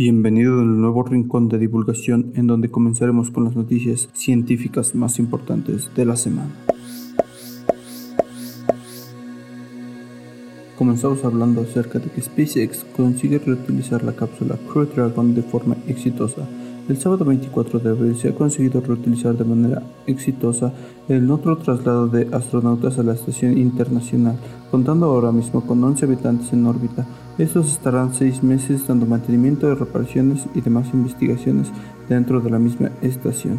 [0.00, 5.94] Bienvenido al nuevo rincón de divulgación en donde comenzaremos con las noticias científicas más importantes
[5.94, 6.48] de la semana.
[10.78, 16.48] Comenzamos hablando acerca de que SpaceX consigue reutilizar la cápsula Crew Dragon de forma exitosa
[16.90, 20.72] el sábado 24 de abril se ha conseguido reutilizar de manera exitosa
[21.08, 24.36] el otro traslado de astronautas a la Estación Internacional,
[24.70, 27.06] contando ahora mismo con 11 habitantes en órbita.
[27.38, 31.68] Estos estarán seis meses dando mantenimiento de reparaciones y demás investigaciones
[32.08, 33.58] dentro de la misma estación.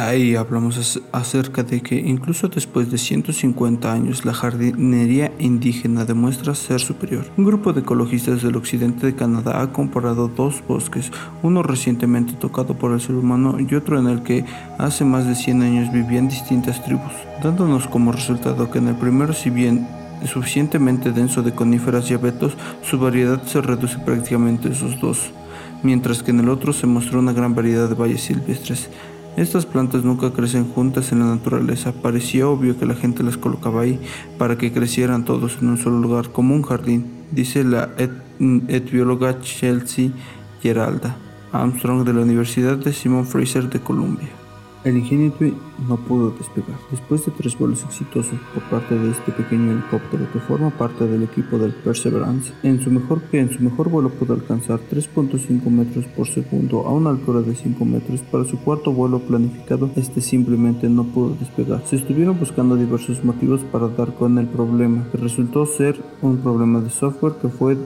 [0.00, 6.80] Ahí hablamos acerca de que incluso después de 150 años la jardinería indígena demuestra ser
[6.80, 7.26] superior.
[7.36, 11.12] Un grupo de ecologistas del occidente de Canadá ha comparado dos bosques,
[11.42, 14.44] uno recientemente tocado por el ser humano y otro en el que
[14.78, 19.32] hace más de 100 años vivían distintas tribus, dándonos como resultado que en el primero
[19.32, 19.86] si bien
[20.26, 25.30] suficientemente denso de coníferas y abetos, su variedad se reduce prácticamente a esos dos,
[25.82, 28.88] mientras que en el otro se mostró una gran variedad de valles silvestres.
[29.36, 31.92] Estas plantas nunca crecen juntas en la naturaleza.
[31.92, 33.98] Parecía obvio que la gente las colocaba ahí
[34.38, 40.10] para que crecieran todos en un solo lugar, como un jardín, dice la etbióloga Chelsea
[40.62, 41.16] Geralda
[41.52, 44.43] Armstrong de la Universidad de Simon Fraser de Columbia.
[44.84, 45.54] El Ingenuity
[45.88, 46.76] no pudo despegar.
[46.90, 51.22] Después de tres vuelos exitosos por parte de este pequeño helicóptero que forma parte del
[51.22, 56.04] equipo del Perseverance, en su mejor, que en su mejor vuelo pudo alcanzar 3.5 metros
[56.14, 60.88] por segundo a una altura de 5 metros, para su cuarto vuelo planificado este simplemente
[60.90, 61.82] no pudo despegar.
[61.86, 66.80] Se estuvieron buscando diversos motivos para dar con el problema, que resultó ser un problema
[66.80, 67.78] de software que fue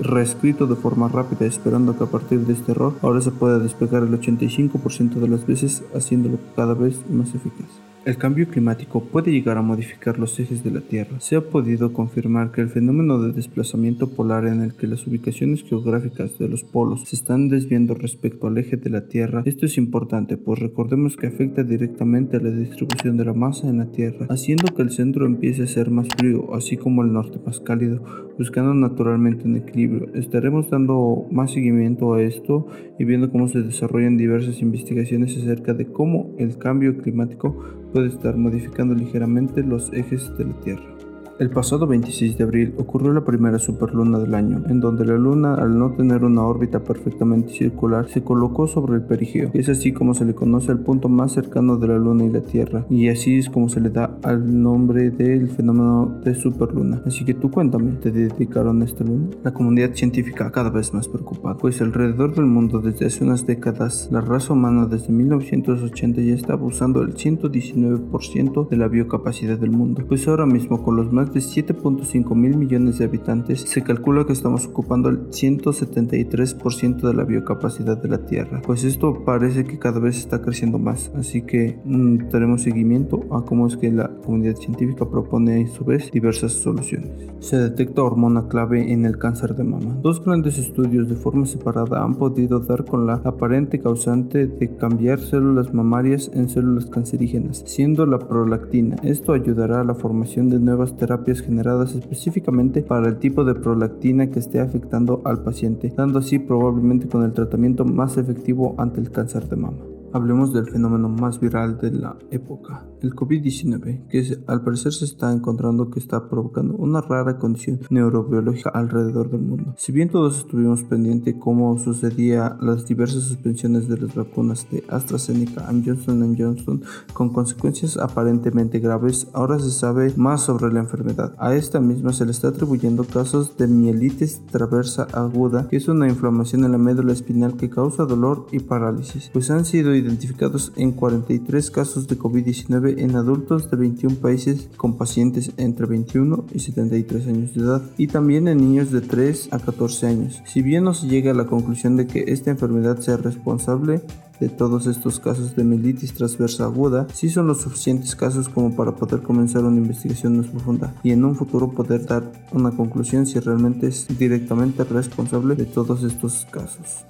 [0.00, 4.02] reescrito de forma rápida, esperando que a partir de este error ahora se pueda despegar
[4.02, 7.84] el 85% de las veces haciéndolo cada vez más eficaz.
[8.04, 11.20] El cambio climático puede llegar a modificar los ejes de la Tierra.
[11.20, 15.62] Se ha podido confirmar que el fenómeno de desplazamiento polar en el que las ubicaciones
[15.62, 19.78] geográficas de los polos se están desviando respecto al eje de la Tierra, esto es
[19.78, 24.26] importante, pues recordemos que afecta directamente a la distribución de la masa en la Tierra,
[24.28, 28.04] haciendo que el centro empiece a ser más frío, así como el norte más cálido,
[28.38, 30.12] buscando naturalmente un equilibrio.
[30.14, 32.66] Estaremos dando más seguimiento a esto
[32.98, 37.56] y viendo cómo se desarrollan diversas investigaciones acerca de cómo el cambio climático
[37.92, 40.93] puede estar modificando ligeramente los ejes de la Tierra.
[41.36, 45.54] El pasado 26 de abril ocurrió la primera superluna del año, en donde la luna,
[45.56, 49.50] al no tener una órbita perfectamente circular, se colocó sobre el perigeo.
[49.52, 52.42] Es así como se le conoce al punto más cercano de la luna y la
[52.42, 57.02] Tierra, y así es como se le da al nombre del fenómeno de superluna.
[57.04, 59.30] Así que tú cuéntame, ¿te dedicaron a esta luna?
[59.42, 64.08] La comunidad científica cada vez más preocupada, pues alrededor del mundo desde hace unas décadas,
[64.12, 70.04] la raza humana desde 1980 ya está abusando del 119% de la biocapacidad del mundo,
[70.06, 74.32] pues ahora mismo con los más de 7.5 mil millones de habitantes, se calcula que
[74.32, 78.62] estamos ocupando el 173% de la biocapacidad de la Tierra.
[78.64, 83.44] Pues esto parece que cada vez está creciendo más, así que mm, tenemos seguimiento a
[83.44, 87.10] cómo es que la comunidad científica propone a su vez diversas soluciones.
[87.40, 89.98] Se detecta hormona clave en el cáncer de mama.
[90.02, 95.20] Dos grandes estudios de forma separada han podido dar con la aparente causante de cambiar
[95.20, 98.96] células mamarias en células cancerígenas, siendo la prolactina.
[99.02, 104.30] Esto ayudará a la formación de nuevas terapias generadas específicamente para el tipo de prolactina
[104.30, 109.10] que esté afectando al paciente, dando así probablemente con el tratamiento más efectivo ante el
[109.10, 109.84] cáncer de mama.
[110.12, 115.32] Hablemos del fenómeno más viral de la época, el COVID-19, que al parecer se está
[115.32, 119.74] encontrando que está provocando una rara condición neurobiológica alrededor del mundo.
[119.76, 125.68] Si bien todos estuvimos pendientes cómo sucedía las diversas suspensiones de las vacunas de AstraZeneca
[125.72, 126.82] y Johnson Johnson
[127.12, 131.34] con consecuencias aparentemente graves, ahora se sabe más sobre la enfermedad.
[131.38, 136.08] A esta misma se le está atribuyendo casos de mielitis traversa aguda, que es una
[136.08, 140.92] inflamación en la médula espinal que causa dolor y parálisis, pues han sido identificados en
[140.92, 147.26] 43 casos de COVID-19 en adultos de 21 países con pacientes entre 21 y 73
[147.26, 150.42] años de edad y también en niños de 3 a 14 años.
[150.46, 154.02] Si bien no se llega a la conclusión de que esta enfermedad sea responsable
[154.40, 158.96] de todos estos casos de mielitis transversa aguda, sí son los suficientes casos como para
[158.96, 163.38] poder comenzar una investigación más profunda y en un futuro poder dar una conclusión si
[163.38, 167.04] realmente es directamente responsable de todos estos casos.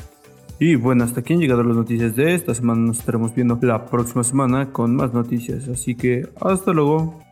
[0.59, 2.81] Y bueno, hasta aquí han llegado las noticias de esta semana.
[2.81, 5.69] Nos estaremos viendo la próxima semana con más noticias.
[5.69, 7.25] Así que hasta luego.